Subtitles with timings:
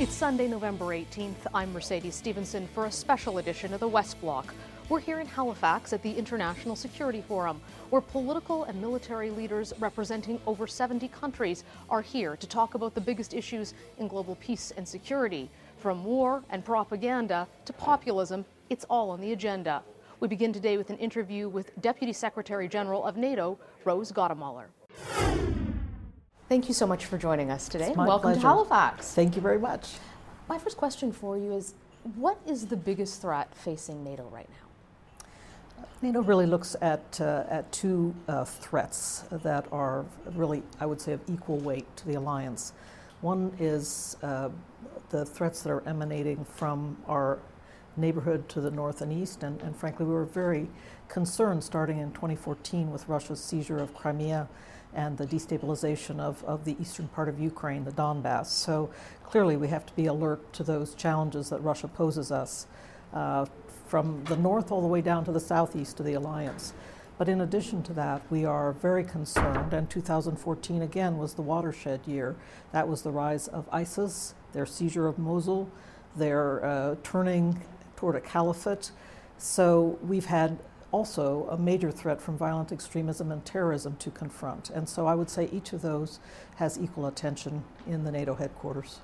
[0.00, 1.46] It's Sunday, November 18th.
[1.52, 4.54] I'm Mercedes Stephenson for a special edition of the West Block.
[4.88, 10.40] We're here in Halifax at the International Security Forum, where political and military leaders representing
[10.46, 14.88] over 70 countries are here to talk about the biggest issues in global peace and
[14.88, 15.50] security.
[15.76, 19.82] From war and propaganda to populism, it's all on the agenda.
[20.18, 25.59] We begin today with an interview with Deputy Secretary General of NATO, Rose Gottemoeller.
[26.50, 27.92] Thank you so much for joining us today.
[27.96, 28.40] Welcome pleasure.
[28.40, 29.14] to Halifax.
[29.14, 29.98] Thank you very much.
[30.48, 31.74] My first question for you is
[32.16, 35.84] what is the biggest threat facing NATO right now?
[36.02, 41.12] NATO really looks at, uh, at two uh, threats that are really, I would say,
[41.12, 42.72] of equal weight to the alliance.
[43.20, 44.48] One is uh,
[45.10, 47.38] the threats that are emanating from our
[47.96, 50.68] neighborhood to the north and east, and, and frankly, we were very
[51.10, 54.48] concerned starting in 2014 with Russia's seizure of Crimea
[54.94, 58.46] and the destabilization of, of the eastern part of Ukraine, the Donbass.
[58.46, 58.90] So
[59.24, 62.66] clearly, we have to be alert to those challenges that Russia poses us
[63.12, 63.46] uh,
[63.86, 66.72] from the north all the way down to the southeast of the alliance.
[67.18, 72.00] But in addition to that, we are very concerned, and 2014 again was the watershed
[72.06, 72.34] year.
[72.72, 75.70] That was the rise of ISIS, their seizure of Mosul,
[76.16, 77.60] their uh, turning
[77.96, 78.92] toward a caliphate.
[79.36, 80.58] So we've had
[80.92, 84.70] also a major threat from violent extremism and terrorism to confront.
[84.70, 86.20] And so I would say each of those
[86.56, 89.00] has equal attention in the NATO headquarters.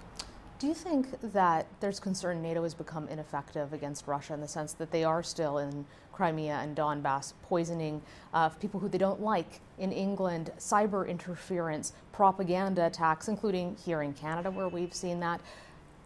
[0.58, 4.72] Do you think that there's concern NATO has become ineffective against Russia in the sense
[4.74, 8.00] that they are still in Crimea and Donbass poisoning
[8.32, 14.14] uh, people who they don't like in England, cyber interference, propaganda attacks, including here in
[14.14, 15.42] Canada where we've seen that?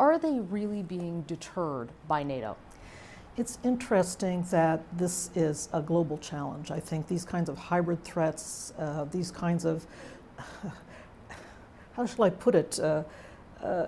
[0.00, 2.56] Are they really being deterred by NATO?
[3.40, 6.70] It's interesting that this is a global challenge.
[6.70, 9.86] I think these kinds of hybrid threats, uh, these kinds of,
[11.94, 13.02] how shall I put it, uh,
[13.62, 13.86] uh,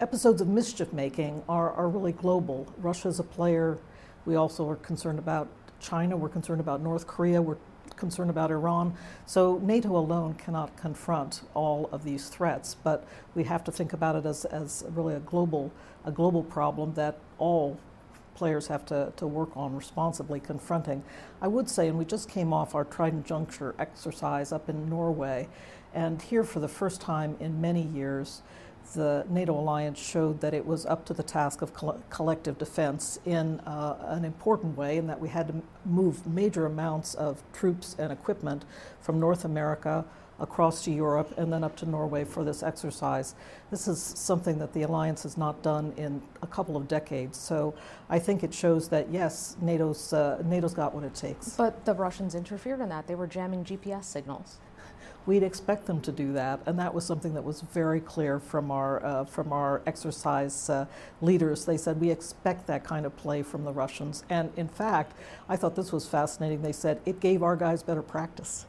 [0.00, 2.66] episodes of mischief making are, are really global.
[2.78, 3.78] Russia is a player.
[4.26, 5.46] We also are concerned about
[5.78, 6.16] China.
[6.16, 7.40] We're concerned about North Korea.
[7.40, 7.58] We're
[7.94, 8.94] concerned about Iran.
[9.26, 13.06] So NATO alone cannot confront all of these threats, but
[13.36, 15.70] we have to think about it as, as really a global,
[16.04, 17.78] a global problem that all
[18.38, 21.02] players have to, to work on responsibly confronting.
[21.42, 25.48] I would say, and we just came off our Trident Juncture exercise up in Norway,
[25.92, 28.42] and here for the first time in many years,
[28.94, 33.18] the NATO alliance showed that it was up to the task of coll- collective defense
[33.26, 37.96] in uh, an important way, and that we had to move major amounts of troops
[37.98, 38.64] and equipment
[39.00, 40.04] from North America
[40.40, 43.34] across to Europe and then up to Norway for this exercise.
[43.70, 47.38] This is something that the alliance has not done in a couple of decades.
[47.38, 47.74] So
[48.08, 51.50] I think it shows that yes, NATO's uh, NATO's got what it takes.
[51.50, 53.06] But the Russians interfered in that.
[53.06, 54.58] They were jamming GPS signals.
[55.26, 58.70] We'd expect them to do that, and that was something that was very clear from
[58.70, 60.86] our uh, from our exercise uh,
[61.20, 61.66] leaders.
[61.66, 65.12] They said we expect that kind of play from the Russians, and in fact,
[65.48, 66.62] I thought this was fascinating.
[66.62, 68.64] They said it gave our guys better practice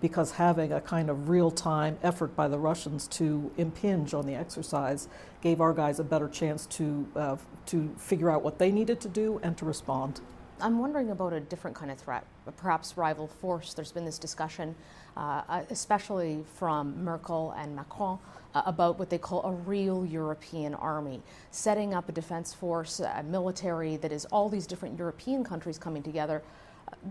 [0.00, 4.34] because having a kind of real time effort by the Russians to impinge on the
[4.34, 5.08] exercise
[5.40, 7.36] gave our guys a better chance to, uh,
[7.66, 10.20] to figure out what they needed to do and to respond.
[10.60, 12.24] I'm wondering about a different kind of threat,
[12.56, 13.74] perhaps rival force.
[13.74, 14.74] There's been this discussion,
[15.16, 18.18] uh, especially from Merkel and Macron,
[18.54, 21.22] uh, about what they call a real European army,
[21.52, 26.02] setting up a defense force, a military that is all these different European countries coming
[26.02, 26.42] together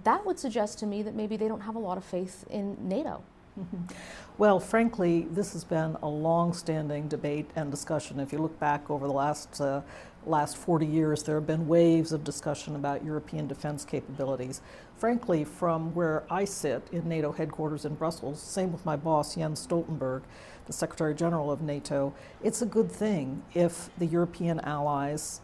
[0.04, 2.78] that would suggest to me that maybe they don't have a lot of faith in
[2.88, 3.22] NATO.
[4.40, 8.20] Well, frankly, this has been a long-standing debate and discussion.
[8.20, 9.82] If you look back over the last uh,
[10.28, 14.62] last 40 years, there have been waves of discussion about European defense capabilities.
[14.96, 19.66] Frankly, from where I sit in NATO headquarters in Brussels, same with my boss Jens
[19.66, 20.22] Stoltenberg,
[20.68, 22.14] the Secretary General of NATO,
[22.44, 25.42] it's a good thing if the European allies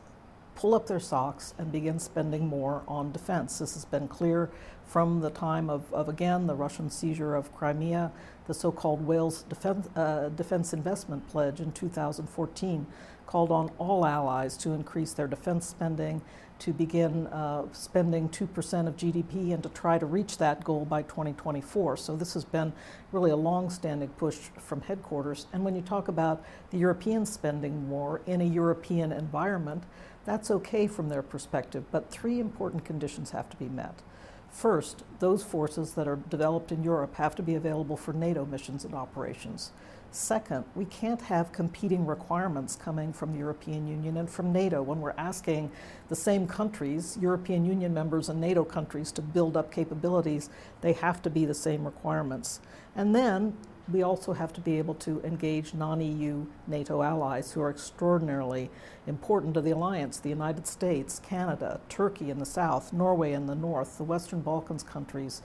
[0.55, 3.59] pull up their socks and begin spending more on defense.
[3.59, 4.49] This has been clear
[4.85, 8.11] from the time of, of again, the Russian seizure of Crimea,
[8.47, 12.85] the so called Wales defense, uh, defense Investment Pledge in 2014
[13.25, 16.21] called on all allies to increase their defense spending,
[16.59, 21.01] to begin uh, spending 2% of GDP, and to try to reach that goal by
[21.03, 21.97] 2024.
[21.97, 22.73] So, this has been
[23.11, 25.47] really a long standing push from headquarters.
[25.51, 29.83] And when you talk about the European spending more in a European environment,
[30.25, 34.01] that's okay from their perspective, but three important conditions have to be met.
[34.49, 38.85] First, those forces that are developed in Europe have to be available for NATO missions
[38.85, 39.71] and operations.
[40.13, 45.01] Second, we can't have competing requirements coming from the European Union and from NATO when
[45.01, 45.71] we're asking
[46.07, 50.51] the same countries, European Union members and NATO countries, to build up capabilities.
[50.81, 52.61] They have to be the same requirements.
[52.95, 53.57] And then
[53.91, 58.69] we also have to be able to engage non EU NATO allies who are extraordinarily
[59.07, 63.55] important to the alliance the United States, Canada, Turkey in the south, Norway in the
[63.55, 65.41] north, the Western Balkans countries.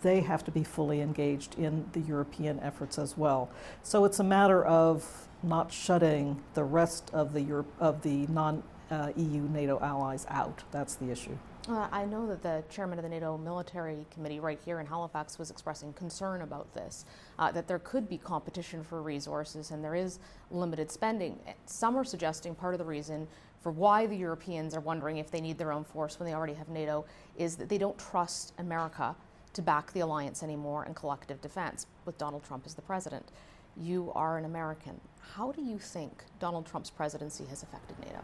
[0.00, 3.50] They have to be fully engaged in the European efforts as well.
[3.82, 8.62] So it's a matter of not shutting the rest of the, Europe, of the non
[8.90, 10.62] uh, EU NATO allies out.
[10.70, 11.36] That's the issue.
[11.68, 15.38] Uh, I know that the chairman of the NATO Military Committee right here in Halifax
[15.38, 17.04] was expressing concern about this,
[17.38, 20.18] uh, that there could be competition for resources and there is
[20.50, 21.38] limited spending.
[21.66, 23.28] Some are suggesting part of the reason
[23.60, 26.54] for why the Europeans are wondering if they need their own force when they already
[26.54, 27.04] have NATO
[27.36, 29.14] is that they don't trust America
[29.54, 33.30] to back the alliance anymore in collective defense with Donald Trump as the president.
[33.76, 35.00] You are an American.
[35.34, 38.20] How do you think Donald Trump's presidency has affected NATO?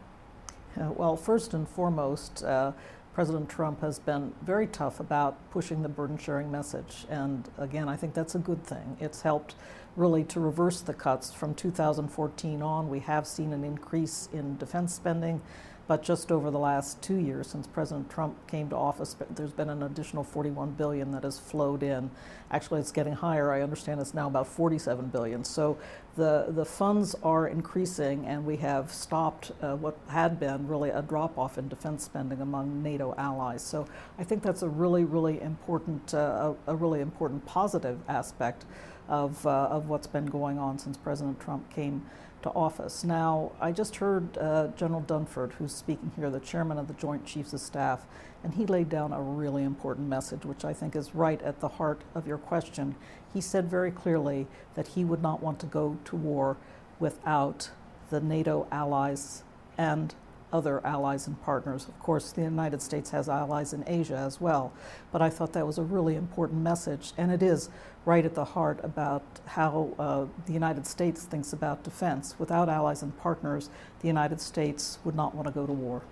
[0.77, 2.73] Uh, well, first and foremost, uh,
[3.13, 7.05] President Trump has been very tough about pushing the burden sharing message.
[7.09, 8.97] And again, I think that's a good thing.
[8.99, 9.55] It's helped
[9.95, 11.31] really to reverse the cuts.
[11.31, 15.41] From 2014 on, we have seen an increase in defense spending.
[15.87, 19.69] But just over the last two years, since President Trump came to office, there's been
[19.69, 22.09] an additional 41 billion that has flowed in.
[22.49, 23.51] Actually, it's getting higher.
[23.51, 25.43] I understand it's now about 47 billion.
[25.43, 25.77] So
[26.15, 31.01] the the funds are increasing, and we have stopped uh, what had been really a
[31.01, 33.61] drop off in defense spending among NATO allies.
[33.61, 33.87] So
[34.17, 38.65] I think that's a really, really important, uh, a, really important positive aspect
[39.07, 42.05] of uh, of what's been going on since President Trump came
[42.45, 43.03] to office.
[43.03, 47.25] Now, I just heard uh, General Dunford, who's speaking here, the chairman of the Joint
[47.25, 48.05] Chiefs of Staff,
[48.43, 51.67] and he laid down a really important message, which I think is right at the
[51.67, 52.95] heart of your question.
[53.33, 54.45] He said very clearly
[54.75, 56.57] that he would not want to go to war
[56.99, 57.71] without
[58.11, 59.43] the NATO allies
[59.75, 60.13] and
[60.55, 61.85] other allies and partners.
[61.85, 64.71] Of course, the United States has allies in Asia as well,
[65.11, 67.69] but I thought that was a really important message, and it is
[68.05, 72.35] right at the heart about how uh, the United States thinks about defense.
[72.39, 73.69] Without allies and partners,
[73.99, 76.03] the United States would not want to go to war.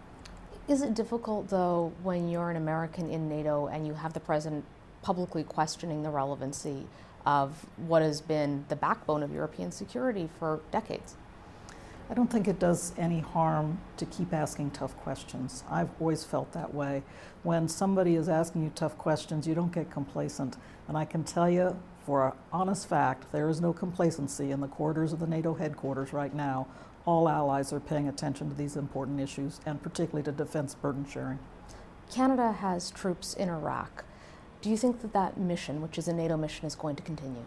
[0.67, 4.65] Is it difficult, though, when you're an American in NATO and you have the president
[5.01, 6.85] publicly questioning the relevancy
[7.25, 11.15] of what has been the backbone of European security for decades?
[12.09, 15.63] I don't think it does any harm to keep asking tough questions.
[15.69, 17.01] I've always felt that way.
[17.43, 20.57] When somebody is asking you tough questions, you don't get complacent.
[20.87, 24.67] And I can tell you, for an honest fact, there is no complacency in the
[24.67, 26.67] corridors of the NATO headquarters right now.
[27.05, 31.39] All allies are paying attention to these important issues, and particularly to defense burden sharing.
[32.11, 34.03] Canada has troops in Iraq.
[34.61, 37.45] Do you think that that mission, which is a NATO mission, is going to continue?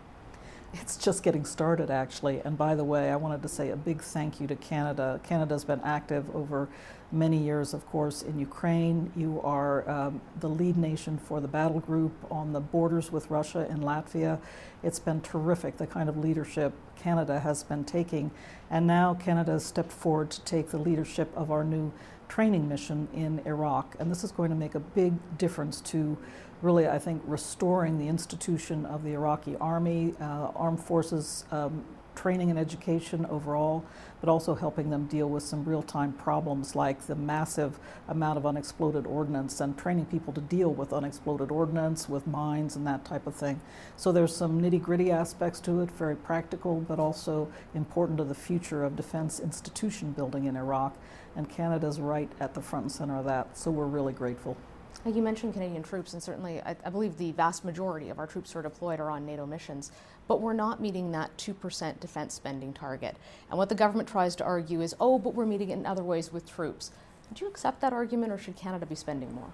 [0.82, 2.40] It's just getting started, actually.
[2.40, 5.20] And by the way, I wanted to say a big thank you to Canada.
[5.22, 6.68] Canada's been active over
[7.10, 9.10] many years, of course, in Ukraine.
[9.16, 13.66] You are um, the lead nation for the battle group on the borders with Russia
[13.70, 14.38] in Latvia.
[14.82, 18.30] It's been terrific, the kind of leadership Canada has been taking.
[18.70, 21.90] And now Canada has stepped forward to take the leadership of our new
[22.28, 23.96] training mission in Iraq.
[23.98, 26.18] And this is going to make a big difference to
[26.62, 31.84] really, I think, restoring the institution of the Iraqi army, uh, armed forces um,
[32.16, 33.84] training and education overall,
[34.20, 38.46] but also helping them deal with some real time problems like the massive amount of
[38.46, 43.26] unexploded ordnance and training people to deal with unexploded ordnance, with mines, and that type
[43.26, 43.60] of thing.
[43.96, 48.34] So there's some nitty gritty aspects to it, very practical, but also important to the
[48.34, 50.96] future of defense institution building in Iraq.
[51.36, 54.56] And Canada's right at the front and center of that, so we're really grateful.
[55.04, 58.52] You mentioned Canadian troops, and certainly I, I, believe the vast majority of our troops
[58.52, 59.92] who are deployed are on NATO missions,
[60.26, 63.16] but we're not meeting that 2% defense spending target.
[63.48, 66.02] And what the government tries to argue is, oh, but we're meeting it in other
[66.02, 66.90] ways with troops.
[67.28, 69.50] Would you accept that argument, or should Canada be spending more?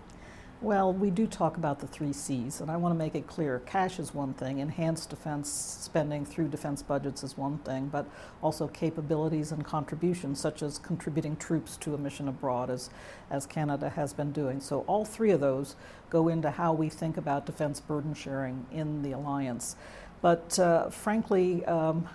[0.62, 3.58] Well, we do talk about the three C's, and I want to make it clear.
[3.66, 8.06] Cash is one thing, enhanced defense spending through defense budgets is one thing, but
[8.42, 12.90] also capabilities and contributions, such as contributing troops to a mission abroad, as,
[13.28, 14.60] as Canada has been doing.
[14.60, 15.74] So, all three of those
[16.10, 19.74] go into how we think about defense burden sharing in the alliance.
[20.20, 22.08] But uh, frankly, um,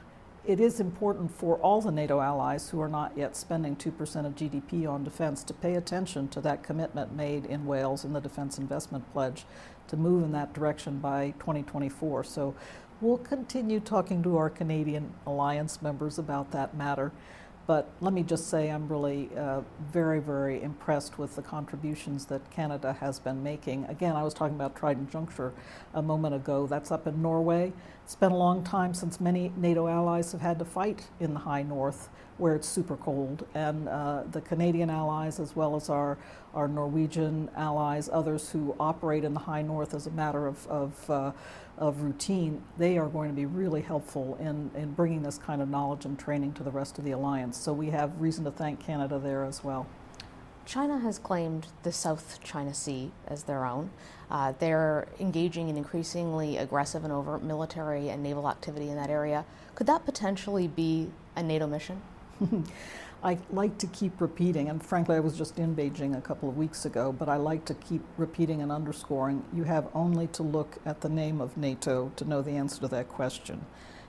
[0.47, 4.33] it is important for all the NATO allies who are not yet spending 2% of
[4.33, 8.57] GDP on defense to pay attention to that commitment made in Wales in the Defense
[8.57, 9.45] Investment Pledge
[9.89, 12.23] to move in that direction by 2024.
[12.23, 12.55] So
[13.01, 17.11] we'll continue talking to our Canadian alliance members about that matter.
[17.65, 19.59] But let me just say I'm really uh,
[19.91, 23.83] very, very impressed with the contributions that Canada has been making.
[23.85, 25.51] Again, I was talking about Trident Juncture
[25.93, 26.65] a moment ago.
[26.65, 27.73] That's up in Norway.
[28.07, 31.41] It's been a long time since many NATO allies have had to fight in the
[31.41, 33.45] high north where it's super cold.
[33.53, 36.17] And uh, the Canadian allies, as well as our,
[36.53, 41.09] our Norwegian allies, others who operate in the high north as a matter of, of,
[41.09, 41.31] uh,
[41.77, 45.67] of routine, they are going to be really helpful in, in bringing this kind of
[45.67, 47.57] knowledge and training to the rest of the alliance.
[47.57, 49.85] So we have reason to thank Canada there as well.
[50.67, 53.89] China has claimed the South China Sea as their own.
[54.29, 59.45] Uh, they're engaging in increasingly aggressive and overt military and naval activity in that area.
[59.75, 62.01] Could that potentially be a NATO mission?
[63.23, 66.57] I like to keep repeating, and frankly, I was just in Beijing a couple of
[66.57, 70.79] weeks ago, but I like to keep repeating and underscoring you have only to look
[70.85, 73.65] at the name of NATO to know the answer to that question.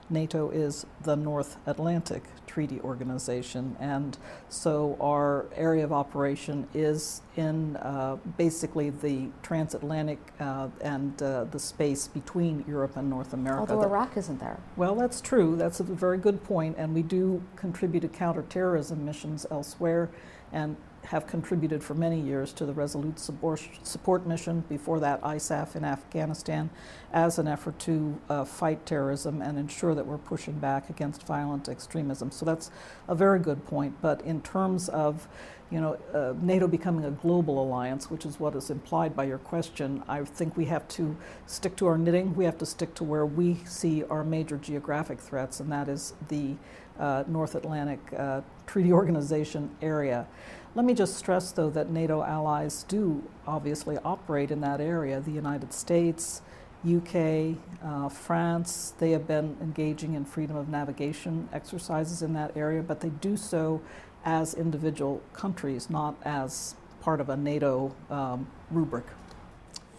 [0.09, 4.17] NATO is the North Atlantic Treaty Organization, and
[4.49, 11.59] so our area of operation is in uh, basically the transatlantic uh, and uh, the
[11.59, 13.73] space between Europe and North America.
[13.73, 14.59] Although Iraq isn't there.
[14.75, 15.55] Well, that's true.
[15.55, 20.09] That's a very good point, and we do contribute to counterterrorism missions elsewhere,
[20.51, 25.83] and have contributed for many years to the Resolute Support Mission, before that ISAF in
[25.83, 26.69] Afghanistan,
[27.11, 31.67] as an effort to uh, fight terrorism and ensure that we're pushing back against violent
[31.67, 32.31] extremism.
[32.31, 32.69] So that's
[33.07, 33.95] a very good point.
[34.01, 35.27] But in terms of
[35.71, 39.37] you know, uh, NATO becoming a global alliance, which is what is implied by your
[39.37, 41.15] question, I think we have to
[41.45, 42.35] stick to our knitting.
[42.35, 46.13] We have to stick to where we see our major geographic threats, and that is
[46.27, 46.55] the
[46.99, 50.27] uh, North Atlantic uh, Treaty Organization area.
[50.75, 55.19] Let me just stress, though, that NATO allies do obviously operate in that area.
[55.19, 56.41] The United States,
[56.87, 62.83] UK, uh, France, they have been engaging in freedom of navigation exercises in that area,
[62.83, 63.81] but they do so
[64.23, 69.05] as individual countries, not as part of a NATO um, rubric.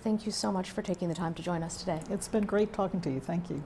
[0.03, 2.00] Thank you so much for taking the time to join us today.
[2.11, 3.21] It's been great talking to you.
[3.21, 3.62] Thank you.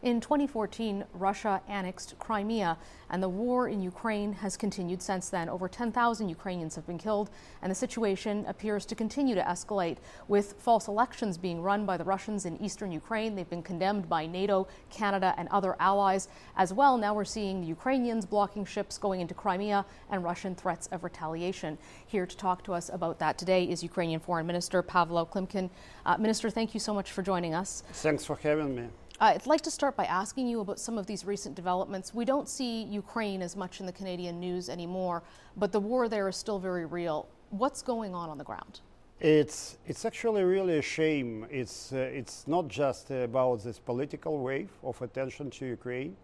[0.00, 2.78] In 2014, Russia annexed Crimea,
[3.10, 5.48] and the war in Ukraine has continued since then.
[5.48, 7.30] Over 10,000 Ukrainians have been killed,
[7.62, 9.96] and the situation appears to continue to escalate,
[10.28, 13.34] with false elections being run by the Russians in eastern Ukraine.
[13.34, 16.96] They've been condemned by NATO, Canada, and other allies as well.
[16.96, 21.76] Now we're seeing the Ukrainians blocking ships going into Crimea and Russian threats of retaliation.
[22.06, 25.70] Here to talk to us about that today is Ukrainian Foreign Minister Pavlo Klimkin.
[26.06, 27.82] Uh, Minister, thank you so much for joining us.
[27.94, 28.88] Thanks for having me.
[29.20, 32.14] Uh, I'd like to start by asking you about some of these recent developments.
[32.14, 35.24] We don't see Ukraine as much in the Canadian news anymore,
[35.56, 37.26] but the war there is still very real.
[37.50, 38.80] What's going on on the ground?
[39.18, 41.48] It's, it's actually really a shame.
[41.50, 46.16] It's, uh, it's not just about this political wave of attention to Ukraine,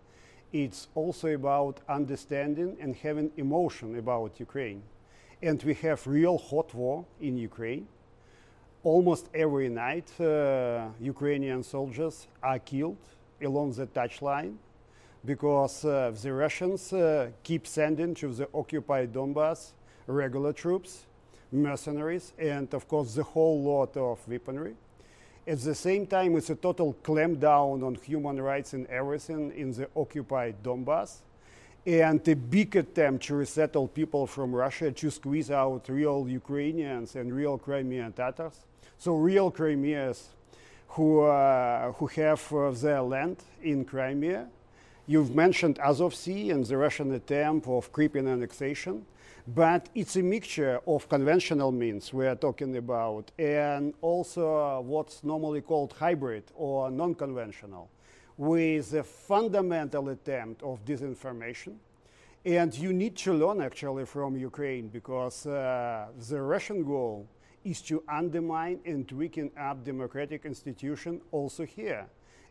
[0.53, 4.85] it's also about understanding and having emotion about Ukraine.
[5.43, 7.89] And we have real hot war in Ukraine
[8.85, 12.99] almost every night uh, Ukrainian soldiers are killed
[13.43, 14.59] along the touch line
[15.25, 19.73] because uh, the Russians uh, keep sending to the occupied Donbass
[20.07, 21.07] regular troops,
[21.51, 24.75] mercenaries, and of course the whole lot of weaponry.
[25.47, 29.89] At the same time, it's a total clampdown on human rights and everything in the
[29.97, 31.21] occupied Donbass,
[31.87, 37.35] and a big attempt to resettle people from Russia to squeeze out real Ukrainians and
[37.35, 38.65] real Crimean Tatars.
[38.97, 40.31] So real Crimeans
[40.89, 44.47] who, uh, who have uh, their land in Crimea.
[45.07, 49.05] You've mentioned Azov Sea and the Russian attempt of creeping annexation,
[49.47, 55.23] but it's a mixture of conventional means we are talking about and also uh, what's
[55.23, 57.91] normally called hybrid or non-conventional,
[58.37, 61.77] with a fundamental attempt of disinformation.
[62.45, 67.27] And you need to learn actually from Ukraine because uh, the Russian goal
[67.65, 72.07] is to undermine and weaken up democratic institutions also here.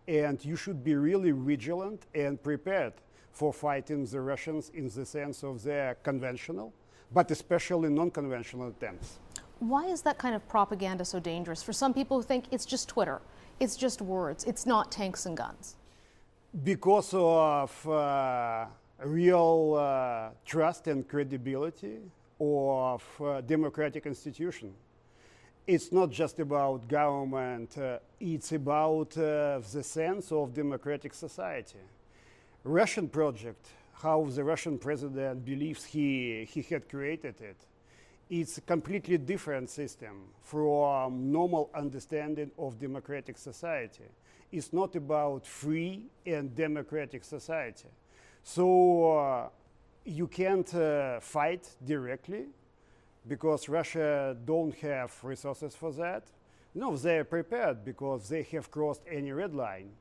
[0.07, 2.93] And you should be really vigilant and prepared
[3.31, 6.73] for fighting the Russians in the sense of their conventional,
[7.11, 9.19] but especially non-conventional attempts.
[9.59, 11.63] Why is that kind of propaganda so dangerous?
[11.63, 13.21] For some people who think it's just Twitter,
[13.63, 15.75] it's just words, it's not tanks and guns.
[16.63, 18.65] Because of uh,
[19.03, 21.97] real uh, trust and credibility
[22.39, 24.73] of uh, democratic institution
[25.65, 31.79] it's not just about government, uh, it's about uh, the sense of democratic society.
[32.63, 37.57] Russian project, how the Russian president believes he, he had created it,
[38.39, 44.05] it's a completely different system from normal understanding of democratic society.
[44.51, 47.89] It's not about free and democratic society.
[48.43, 49.49] So uh,
[50.03, 52.45] you can't uh, fight directly
[53.27, 56.23] because Russia don't have resources for that.
[56.73, 59.91] No, they are prepared because they have crossed any red line.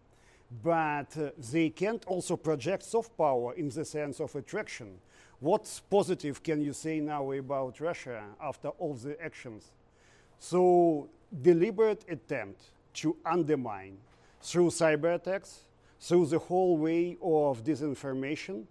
[0.62, 5.00] But uh, they can't also project soft power in the sense of attraction.
[5.42, 9.72] What positive can you say now about Russia after all the actions?
[10.38, 11.08] So,
[11.42, 12.70] deliberate attempt
[13.00, 13.96] to undermine
[14.40, 15.62] through cyber attacks,
[15.98, 18.66] through the whole way of disinformation,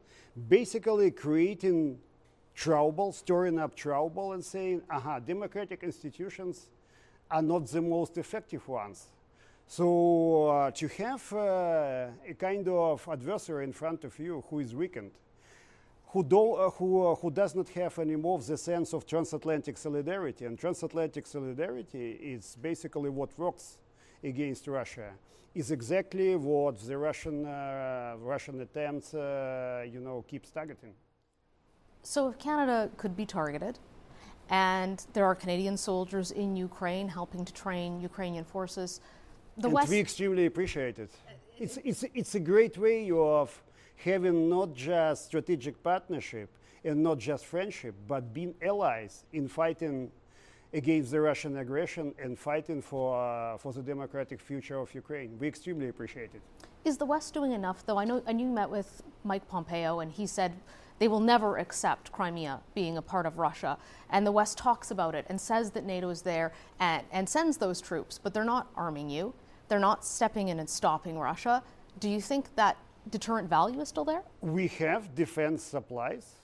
[0.47, 1.99] basically creating
[2.55, 6.69] trouble, stirring up trouble, and saying, aha, democratic institutions
[7.29, 9.09] are not the most effective ones.
[9.67, 14.73] So uh, to have uh, a kind of adversary in front of you who is
[14.73, 15.11] weakened,
[16.11, 20.45] who, do, uh, who, uh, who does not have anymore the sense of transatlantic solidarity,
[20.45, 23.77] and transatlantic solidarity is basically what works
[24.23, 25.11] against Russia,
[25.55, 30.93] is exactly what the Russian, uh, Russian attempts, uh, you know, keeps targeting.
[32.03, 33.79] So if Canada could be targeted,
[34.49, 38.99] and there are Canadian soldiers in Ukraine helping to train Ukrainian forces.
[39.57, 41.11] The and West we extremely appreciate it.
[41.57, 43.63] It's, it's, it's a great way of
[44.03, 46.49] having not just strategic partnership
[46.83, 50.11] and not just friendship, but being allies in fighting
[50.73, 55.37] against the Russian aggression and fighting for, uh, for the democratic future of Ukraine.
[55.39, 56.41] We extremely appreciate it.
[56.85, 57.99] Is the West doing enough, though?
[57.99, 60.53] I know, and you met with Mike Pompeo, and he said
[60.97, 63.77] they will never accept Crimea being a part of Russia.
[64.09, 67.57] And the West talks about it and says that NATO is there and, and sends
[67.57, 69.33] those troops, but they're not arming you.
[69.67, 71.63] They're not stepping in and stopping Russia.
[71.99, 72.77] Do you think that
[73.09, 74.23] deterrent value is still there?
[74.41, 76.35] We have defense supplies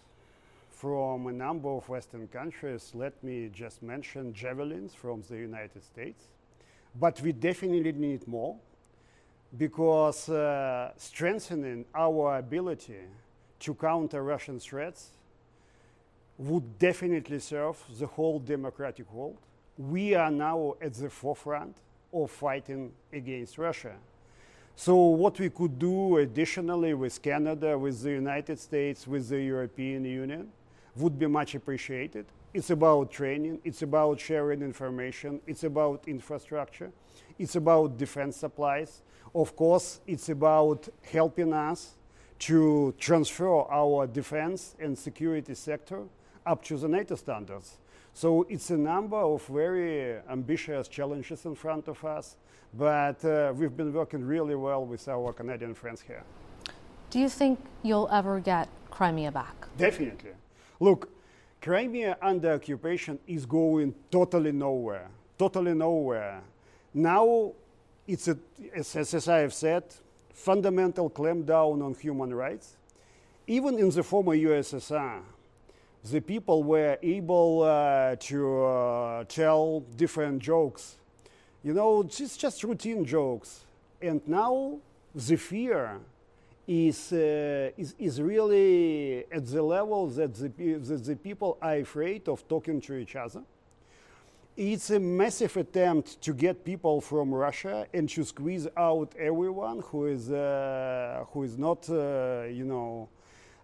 [0.69, 2.91] from a number of Western countries.
[2.93, 6.25] Let me just mention javelins from the United States.
[6.99, 8.55] But we definitely need more
[9.57, 13.01] because uh, strengthening our ability
[13.59, 15.11] to counter Russian threats
[16.37, 19.37] would definitely serve the whole democratic world.
[19.77, 21.77] We are now at the forefront
[22.13, 23.95] of fighting against Russia.
[24.79, 30.05] So, what we could do additionally with Canada, with the United States, with the European
[30.05, 30.51] Union
[30.95, 32.27] would be much appreciated.
[32.53, 36.91] It's about training, it's about sharing information, it's about infrastructure,
[37.39, 39.01] it's about defense supplies.
[39.33, 41.95] Of course, it's about helping us
[42.45, 46.03] to transfer our defense and security sector
[46.45, 47.79] up to the NATO standards.
[48.13, 52.35] So it's a number of very ambitious challenges in front of us,
[52.77, 56.23] but uh, we've been working really well with our Canadian friends here.
[57.09, 59.55] Do you think you'll ever get Crimea back?
[59.77, 60.31] Definitely.
[60.79, 61.09] Look,
[61.61, 66.41] Crimea under occupation is going totally nowhere, totally nowhere.
[66.93, 67.53] Now,
[68.07, 68.37] it's a,
[68.75, 69.83] as, as I have said,
[70.29, 72.75] fundamental clampdown on human rights.
[73.47, 75.21] Even in the former USSR,
[76.11, 80.97] the people were able uh, to uh, tell different jokes.
[81.67, 83.65] You know, it's just routine jokes.
[84.01, 84.77] And now
[85.13, 85.99] the fear
[86.65, 92.29] is, uh, is, is really at the level that the, that the people are afraid
[92.29, 93.41] of talking to each other
[94.57, 100.07] it's a massive attempt to get people from Russia and to squeeze out everyone who
[100.07, 103.07] is uh, who is not, uh, you know,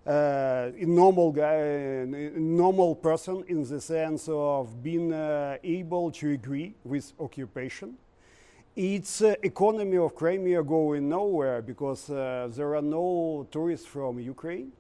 [0.06, 6.74] uh, a normal guy, normal person in the sense of being uh, able to agree
[6.84, 7.96] with occupation.
[8.76, 14.72] Its uh, economy of Crimea going nowhere because uh, there are no tourists from Ukraine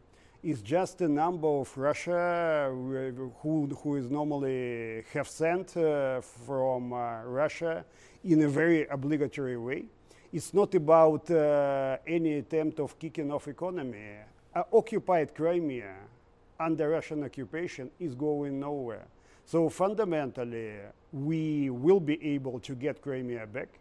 [0.43, 7.23] It's just a number of Russia who, who is normally have sent uh, from uh,
[7.23, 7.85] Russia
[8.25, 9.85] in a very obligatory way.
[10.33, 14.17] It's not about uh, any attempt of kicking off economy.
[14.55, 15.95] Uh, occupied Crimea
[16.59, 19.07] under Russian occupation is going nowhere.
[19.45, 20.73] So fundamentally,
[21.11, 23.79] we will be able to get Crimea back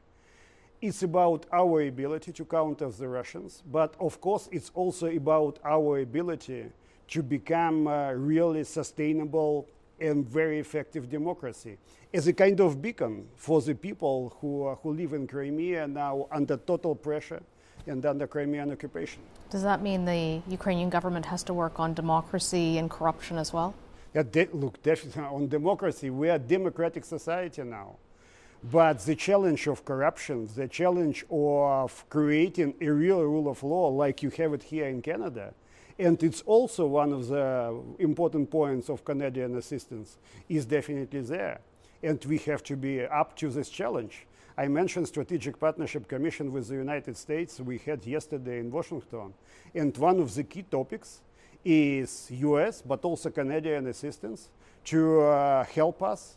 [0.82, 6.00] it's about our ability to counter the Russians, but of course, it's also about our
[6.00, 6.66] ability
[7.06, 9.68] to become a really sustainable
[10.00, 11.78] and very effective democracy
[12.12, 16.26] as a kind of beacon for the people who, uh, who live in Crimea now
[16.32, 17.40] under total pressure
[17.86, 19.22] and under Crimean occupation.
[19.50, 23.74] Does that mean the Ukrainian government has to work on democracy and corruption as well?
[24.14, 27.96] Yeah, de- look, definitely on democracy, we are a democratic society now.
[28.70, 34.22] But the challenge of corruption, the challenge of creating a real rule of law like
[34.22, 35.52] you have it here in Canada,
[35.98, 40.18] and it's also one of the important points of Canadian assistance,
[40.48, 41.58] is definitely there.
[42.02, 44.26] And we have to be up to this challenge.
[44.56, 49.32] I mentioned Strategic Partnership Commission with the United States we had yesterday in Washington.
[49.74, 51.22] And one of the key topics
[51.64, 54.50] is US, but also Canadian assistance
[54.84, 56.36] to uh, help us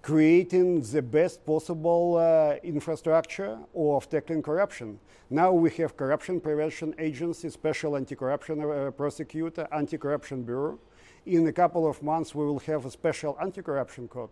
[0.00, 4.98] creating the best possible uh, infrastructure of tackling corruption.
[5.30, 10.80] Now we have corruption prevention agency, special anti-corruption uh, prosecutor, anti-corruption bureau.
[11.24, 14.30] In a couple of months, we will have a special anti-corruption code.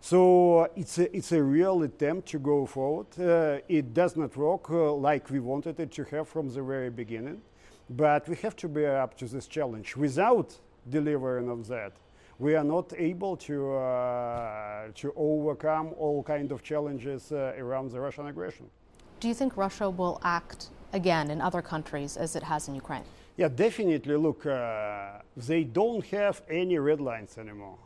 [0.00, 3.08] So uh, it's a, it's a real attempt to go forward.
[3.18, 6.88] Uh, it does not work uh, like we wanted it to have from the very
[6.88, 7.42] beginning,
[7.90, 9.96] but we have to be up to this challenge.
[9.96, 11.92] Without delivering on that,
[12.38, 18.00] we are not able to, uh, to overcome all kind of challenges uh, around the
[18.00, 18.64] Russian aggression.
[19.20, 23.04] Do you think Russia will act again in other countries as it has in Ukraine?
[23.40, 24.16] Yeah, definitely.
[24.16, 27.78] Look, uh, they don't have any red lines anymore.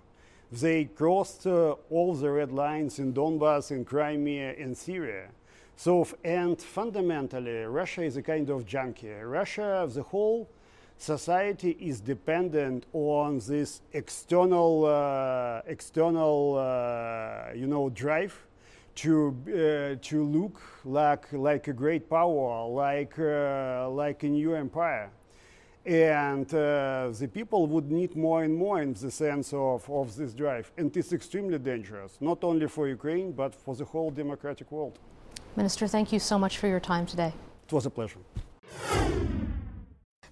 [0.50, 5.28] They crossed uh, all the red lines in Donbass, in Crimea, in Syria.
[5.76, 9.12] So, and fundamentally, Russia is a kind of junkie.
[9.12, 10.48] Russia, the whole
[10.98, 18.36] society is dependent on this external, uh, external, uh, you know, drive
[18.96, 25.12] to uh, to look like like a great power, like uh, like a new empire.
[25.86, 30.32] And uh, the people would need more and more in the sense of, of this
[30.32, 30.72] drive.
[30.78, 34.98] And it's extremely dangerous, not only for Ukraine, but for the whole democratic world.
[35.56, 37.32] Minister, thank you so much for your time today.
[37.66, 38.20] It was a pleasure.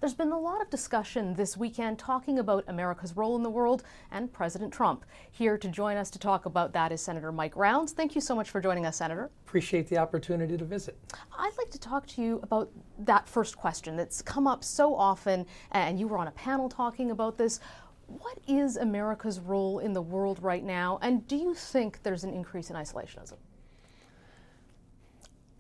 [0.03, 3.85] There's been a lot of discussion this weekend talking about America's role in the world
[4.11, 5.05] and President Trump.
[5.31, 7.93] Here to join us to talk about that is Senator Mike Rounds.
[7.93, 9.31] Thank you so much for joining us, Senator.
[9.47, 10.99] Appreciate the opportunity to visit.
[11.39, 15.47] I'd like to talk to you about that first question that's come up so often,
[15.71, 17.61] and you were on a panel talking about this.
[18.09, 22.35] What is America's role in the world right now, and do you think there's an
[22.35, 23.37] increase in isolationism?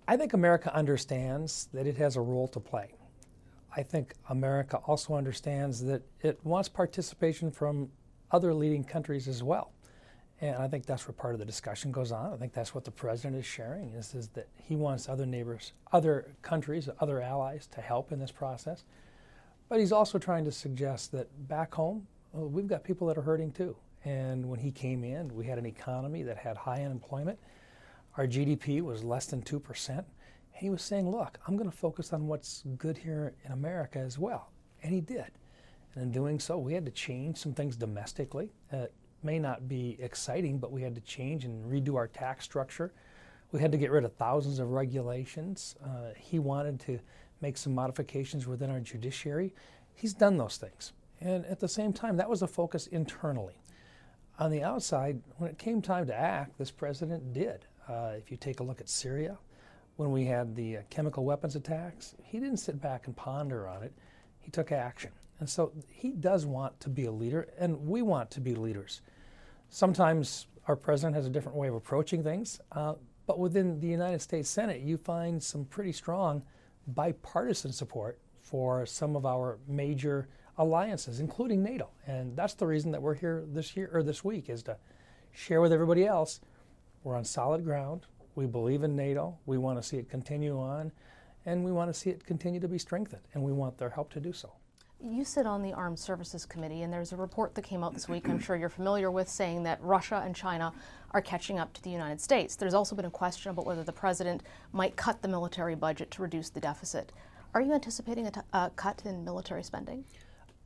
[0.08, 2.96] I think America understands that it has a role to play.
[3.74, 7.88] I think America also understands that it wants participation from
[8.30, 9.72] other leading countries as well.
[10.40, 12.32] And I think that's where part of the discussion goes on.
[12.32, 15.72] I think that's what the president is sharing is, is that he wants other neighbors,
[15.92, 18.84] other countries, other allies to help in this process.
[19.68, 23.22] But he's also trying to suggest that back home, well, we've got people that are
[23.22, 23.76] hurting too.
[24.04, 27.38] And when he came in, we had an economy that had high unemployment.
[28.16, 30.04] Our GDP was less than 2%
[30.52, 34.18] he was saying, look, I'm going to focus on what's good here in America as
[34.18, 34.50] well.
[34.82, 35.30] And he did.
[35.94, 38.52] And in doing so, we had to change some things domestically.
[38.70, 42.92] It may not be exciting, but we had to change and redo our tax structure.
[43.50, 45.76] We had to get rid of thousands of regulations.
[45.84, 46.98] Uh, he wanted to
[47.40, 49.54] make some modifications within our judiciary.
[49.94, 50.92] He's done those things.
[51.20, 53.54] And at the same time, that was a focus internally.
[54.38, 57.66] On the outside, when it came time to act, this president did.
[57.88, 59.36] Uh, if you take a look at Syria,
[59.96, 63.82] when we had the uh, chemical weapons attacks, he didn't sit back and ponder on
[63.82, 63.92] it.
[64.38, 65.10] He took action.
[65.38, 69.00] And so he does want to be a leader, and we want to be leaders.
[69.70, 72.94] Sometimes our president has a different way of approaching things, uh,
[73.26, 76.42] but within the United States Senate, you find some pretty strong
[76.88, 80.28] bipartisan support for some of our major
[80.58, 81.88] alliances, including NATO.
[82.06, 84.76] And that's the reason that we're here this year or this week is to
[85.32, 86.40] share with everybody else
[87.04, 88.06] we're on solid ground.
[88.34, 89.38] We believe in NATO.
[89.46, 90.92] We want to see it continue on,
[91.44, 94.12] and we want to see it continue to be strengthened, and we want their help
[94.12, 94.52] to do so.
[95.04, 98.08] You sit on the Armed Services Committee, and there's a report that came out this
[98.08, 100.72] week, I'm sure you're familiar with, saying that Russia and China
[101.10, 102.54] are catching up to the United States.
[102.54, 106.22] There's also been a question about whether the president might cut the military budget to
[106.22, 107.10] reduce the deficit.
[107.52, 110.04] Are you anticipating a, t- a cut in military spending?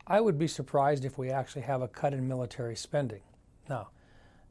[0.05, 3.21] I would be surprised if we actually have a cut in military spending.
[3.67, 3.89] Now,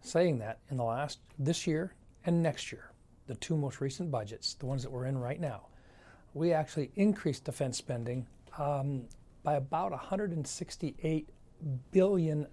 [0.02, 1.94] saying that, in the last, this year
[2.26, 2.90] and next year,
[3.27, 5.67] the two most recent budgets, the ones that we're in right now,
[6.35, 8.27] we actually increased defense spending
[8.59, 9.03] um,
[9.43, 11.27] by about $168
[11.91, 12.47] billion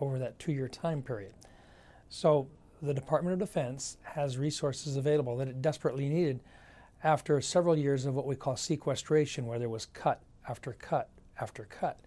[0.00, 1.32] over that two year time period.
[2.08, 2.48] So
[2.82, 6.40] the Department of Defense has resources available that it desperately needed
[7.02, 11.64] after several years of what we call sequestration, where there was cut after cut after
[11.64, 11.98] cut.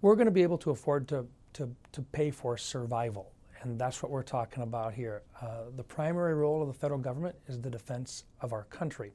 [0.00, 4.02] We're going to be able to afford to, to, to pay for survival and that's
[4.02, 5.22] what we're talking about here.
[5.40, 9.12] Uh, the primary role of the federal government is the defense of our country.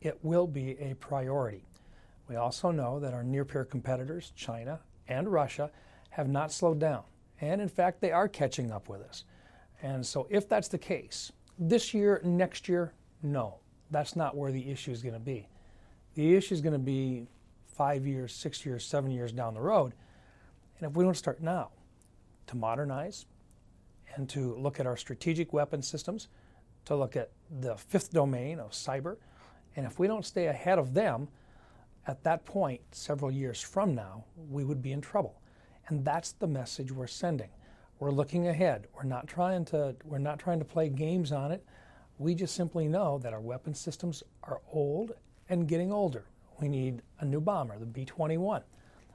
[0.00, 1.64] It will be a priority.
[2.28, 5.70] We also know that our near peer competitors, China and Russia,
[6.10, 7.02] have not slowed down.
[7.40, 9.24] And in fact, they are catching up with us.
[9.82, 13.56] And so, if that's the case, this year, next year, no,
[13.90, 15.48] that's not where the issue is going to be.
[16.14, 17.26] The issue is going to be
[17.66, 19.92] five years, six years, seven years down the road.
[20.78, 21.70] And if we don't start now
[22.46, 23.26] to modernize,
[24.16, 26.28] and to look at our strategic weapon systems,
[26.84, 29.16] to look at the fifth domain of cyber.
[29.76, 31.28] And if we don't stay ahead of them,
[32.06, 35.40] at that point, several years from now, we would be in trouble.
[35.88, 37.48] And that's the message we're sending.
[37.98, 38.86] We're looking ahead.
[38.94, 41.64] We're not trying to we're not trying to play games on it.
[42.18, 45.12] We just simply know that our weapon systems are old
[45.48, 46.24] and getting older.
[46.60, 48.62] We need a new bomber, the B 21.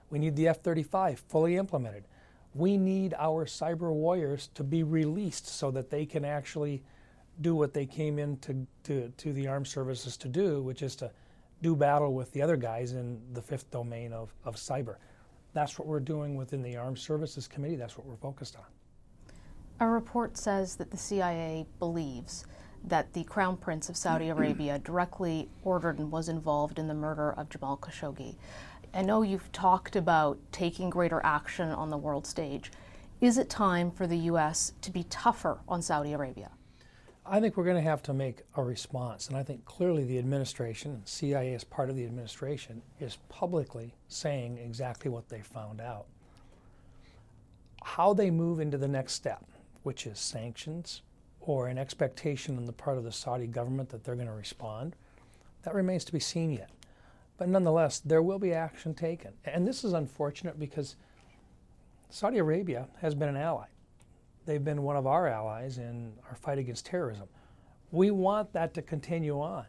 [0.10, 2.06] We need the F 35 fully implemented.
[2.54, 6.84] We need our cyber warriors to be released so that they can actually
[7.42, 10.96] do what they came in to, to, to the armed services to do, which is
[10.98, 11.12] to
[11.62, 14.96] do battle with the other guys in the fifth domain of, of cyber.
[15.54, 17.76] That's what we're doing within the Armed Services Committee.
[17.76, 18.64] That's what we're focused on.
[19.80, 22.46] A report says that the CIA believes
[22.86, 27.32] that the Crown Prince of Saudi Arabia directly ordered and was involved in the murder
[27.32, 28.36] of Jamal Khashoggi.
[28.94, 32.72] I know you've talked about taking greater action on the world stage.
[33.22, 34.74] Is it time for the U.S.
[34.82, 36.50] to be tougher on Saudi Arabia?
[37.26, 40.18] I think we're going to have to make a response, and I think clearly the
[40.18, 46.08] administration, CIA as part of the administration, is publicly saying exactly what they found out.
[47.84, 49.46] How they move into the next step,
[49.84, 51.04] which is sanctions,
[51.40, 54.96] or an expectation on the part of the Saudi government that they're going to respond,
[55.62, 56.72] that remains to be seen yet.
[57.40, 59.32] But nonetheless, there will be action taken.
[59.46, 60.98] And this is unfortunate because
[62.10, 63.68] Saudi Arabia has been an ally.
[64.46, 67.30] They've been one of our allies in our fight against terrorism.
[67.92, 69.66] We want that to continue on.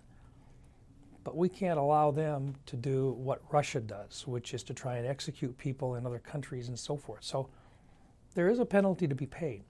[1.22, 5.06] But we can't allow them to do what Russia does, which is to try and
[5.06, 7.22] execute people in other countries and so forth.
[7.22, 7.50] So
[8.34, 9.62] there is a penalty to be paid.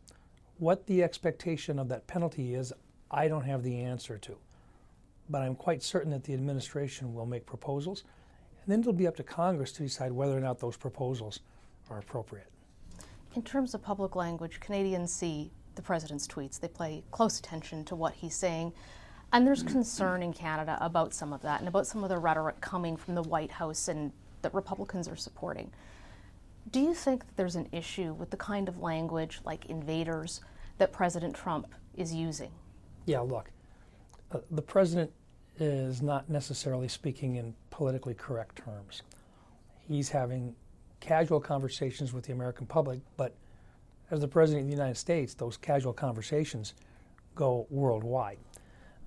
[0.56, 2.72] What the expectation of that penalty is,
[3.10, 4.38] I don't have the answer to.
[5.30, 8.02] But I'm quite certain that the administration will make proposals,
[8.64, 11.40] and then it'll be up to Congress to decide whether or not those proposals
[11.88, 12.48] are appropriate.
[13.36, 16.58] In terms of public language, Canadians see the president's tweets.
[16.58, 18.72] They pay close attention to what he's saying.
[19.32, 22.60] And there's concern in Canada about some of that and about some of the rhetoric
[22.60, 24.12] coming from the White House and
[24.42, 25.70] that Republicans are supporting.
[26.72, 30.40] Do you think that there's an issue with the kind of language like invaders
[30.78, 32.50] that President Trump is using?
[33.06, 33.50] Yeah, look,
[34.32, 35.12] uh, the president
[35.60, 39.02] is not necessarily speaking in politically correct terms.
[39.88, 40.54] He's having
[41.00, 43.34] casual conversations with the American public, but
[44.10, 46.74] as the President of the United States, those casual conversations
[47.34, 48.38] go worldwide.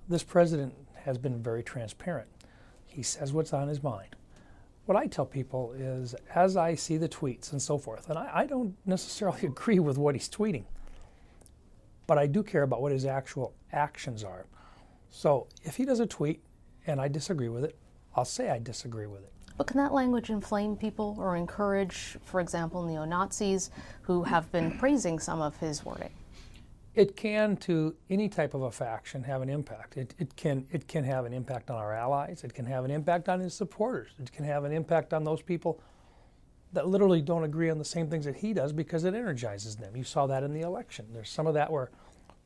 [0.08, 2.28] This President has been very transparent.
[2.86, 4.16] He says what's on his mind
[4.86, 8.30] what I tell people is, as I see the tweets and so forth, and I,
[8.34, 10.64] I, don't necessarily agree with what he's tweeting,
[12.06, 14.46] but I do care about what his actual actions are.
[15.14, 16.42] So if he does a tweet
[16.88, 17.78] and I disagree with it,
[18.16, 19.32] I'll say I disagree with it.
[19.56, 23.70] But can that language inflame people or encourage, for example, neo Nazis
[24.02, 26.10] who have been praising some of his wording?
[26.96, 29.96] It can, to any type of a faction, have an impact.
[29.96, 32.42] It, it, can, it can have an impact on our allies.
[32.42, 34.10] It can have an impact on his supporters.
[34.18, 35.80] It can have an impact on those people
[36.72, 39.96] that literally don't agree on the same things that he does because it energizes them.
[39.96, 41.06] You saw that in the election.
[41.12, 41.92] There's some of that where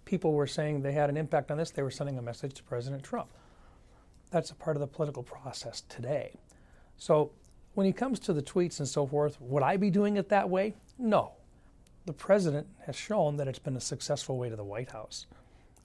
[0.08, 2.62] people were saying they had an impact on this, they were sending a message to
[2.62, 3.28] President Trump.
[4.30, 6.34] That's a part of the political process today.
[6.96, 7.30] So
[7.74, 10.50] when he comes to the tweets and so forth, would I be doing it that
[10.50, 10.74] way?
[10.98, 11.32] No
[12.08, 15.26] the president has shown that it's been a successful way to the White House.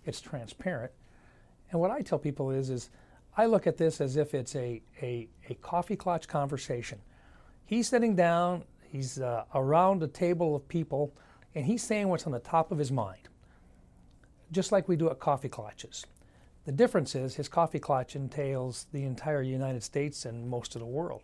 [0.06, 0.94] It's transparent.
[1.70, 2.90] And what I tell people is, is
[3.36, 7.00] I look at this as if it's a, a, a coffee clutch conversation.
[7.66, 11.14] He's sitting down, he's uh, around a table of people,
[11.56, 13.28] and he's saying what's on the top of his mind,
[14.54, 16.06] just like we do at coffee clutches.
[16.66, 20.86] The difference is his coffee clutch entails the entire United States and most of the
[20.86, 21.24] world.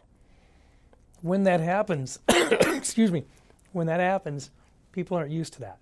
[1.22, 3.24] When that happens, excuse me,
[3.72, 4.52] when that happens,
[4.92, 5.80] People aren't used to that.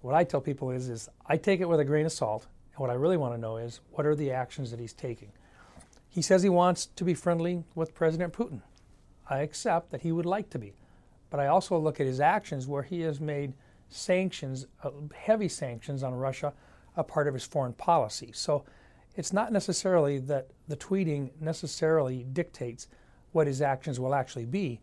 [0.00, 2.80] What I tell people is, is I take it with a grain of salt, and
[2.80, 5.30] what I really want to know is what are the actions that he's taking.
[6.08, 8.62] He says he wants to be friendly with President Putin.
[9.30, 10.74] I accept that he would like to be,
[11.30, 13.54] but I also look at his actions where he has made
[13.88, 16.52] sanctions, uh, heavy sanctions on Russia,
[16.96, 18.30] a part of his foreign policy.
[18.34, 18.64] So
[19.16, 22.88] it's not necessarily that the tweeting necessarily dictates
[23.32, 24.80] what his actions will actually be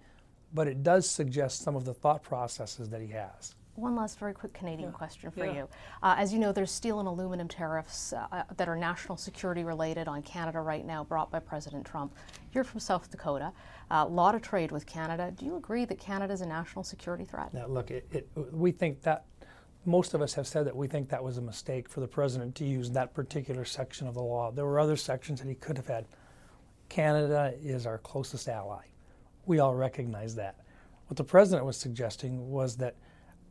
[0.54, 3.56] but it does suggest some of the thought processes that he has.
[3.76, 4.98] One last very quick Canadian yeah.
[4.98, 5.54] question for yeah.
[5.54, 5.70] you.
[6.04, 9.64] Uh, as you know, there's steel and aluminum tariffs uh, uh, that are national security
[9.64, 12.14] related on Canada right now, brought by President Trump.
[12.52, 13.54] You're from South Dakota.
[13.90, 15.32] A uh, lot of trade with Canada.
[15.34, 17.54] Do you agree that Canada is a national security threat?
[17.54, 19.24] Now, look, it, it, we think that
[19.86, 22.56] most of us have said that we think that was a mistake for the president
[22.56, 24.52] to use that particular section of the law.
[24.52, 26.06] There were other sections that he could have had.
[26.90, 28.84] Canada is our closest ally.
[29.46, 30.58] We all recognize that.
[31.08, 32.96] What the president was suggesting was that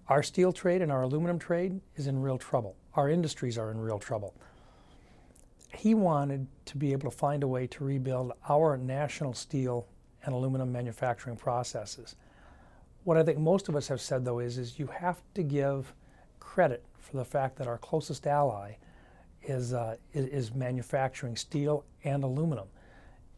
[0.08, 2.76] our steel trade and our aluminum trade is in real trouble.
[2.94, 4.34] Our industries are in real trouble.
[5.74, 9.86] He wanted to be able to find a way to rebuild our national steel
[10.24, 12.16] and aluminum manufacturing processes.
[13.04, 15.94] What I think most of us have said, though, is, is you have to give
[16.40, 18.76] credit for the fact that our closest ally
[19.42, 22.68] is, uh, is, is manufacturing steel and aluminum.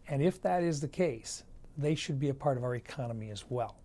[0.09, 1.45] And if that is the case,
[1.79, 3.77] they should be a part of our economy as well.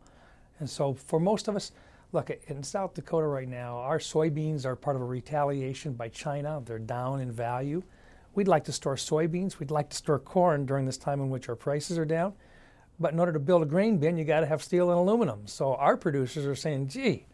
[0.59, 1.71] And so for most of us,
[2.11, 6.61] look, in South Dakota right now, our soybeans are part of a retaliation by China.
[6.65, 7.83] They're down in value.
[8.33, 9.59] We'd like to store soybeans.
[9.59, 12.33] We'd like to store corn during this time in which our prices are down.
[12.99, 15.47] But in order to build a grain bin, you got to have steel and aluminum.
[15.47, 17.25] So our producers are saying, gee,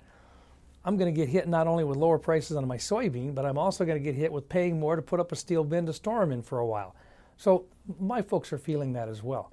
[0.83, 3.57] I'm going to get hit not only with lower prices on my soybean, but I'm
[3.57, 5.93] also going to get hit with paying more to put up a steel bin to
[5.93, 6.95] store them in for a while.
[7.37, 7.65] So
[7.99, 9.51] my folks are feeling that as well.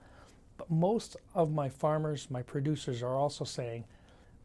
[0.56, 3.84] But most of my farmers, my producers are also saying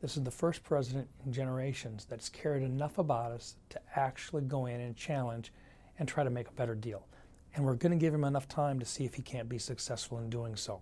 [0.01, 4.65] this is the first president in generations that's cared enough about us to actually go
[4.65, 5.53] in and challenge
[5.97, 7.07] and try to make a better deal.
[7.55, 10.17] And we're going to give him enough time to see if he can't be successful
[10.17, 10.81] in doing so.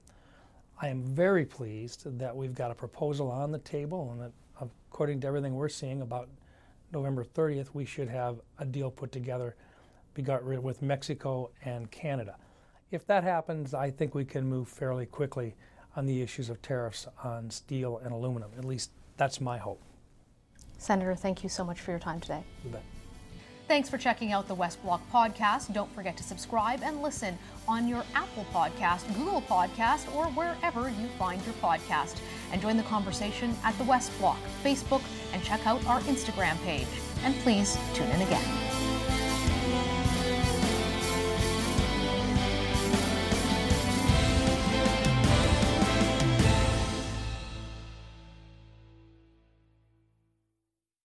[0.81, 4.31] I am very pleased that we've got a proposal on the table and that
[4.61, 6.29] according to everything we're seeing, about
[6.91, 9.55] November 30th, we should have a deal put together
[10.15, 12.35] with Mexico and Canada.
[12.91, 15.55] If that happens, I think we can move fairly quickly
[15.95, 18.51] on the issues of tariffs on steel and aluminum.
[18.57, 19.81] At least that's my hope.
[20.77, 22.43] Senator, thank you so much for your time today.
[22.63, 22.71] You.
[23.71, 25.71] Thanks for checking out the West Block podcast.
[25.71, 31.07] Don't forget to subscribe and listen on your Apple Podcast, Google Podcast, or wherever you
[31.17, 32.19] find your podcast.
[32.51, 36.85] And join the conversation at the West Block, Facebook, and check out our Instagram page.
[37.23, 38.70] And please tune in again.